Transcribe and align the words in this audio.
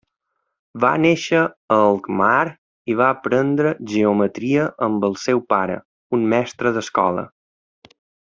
Va 0.83 0.89
néixer 1.01 1.41
a 1.43 1.75
Alkmaar 1.89 2.45
i 2.93 2.95
va 3.01 3.09
aprendre 3.17 3.75
geometria 3.93 4.65
amb 4.87 5.07
el 5.11 5.15
seu 5.25 5.43
pare, 5.55 5.77
un 6.19 6.25
mestre 6.33 6.73
d'escola. 6.81 7.27